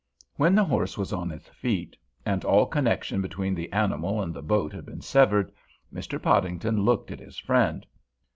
[0.35, 1.95] When the horse was on his feet,
[2.25, 5.51] and all connection between the animal and the boat had been severed,
[5.93, 6.19] Mr.
[6.19, 7.85] Podington looked at his friend.